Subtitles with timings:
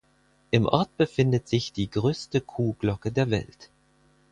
[0.49, 3.69] Im Ort befindet sich die größte Kuhglocke der Welt.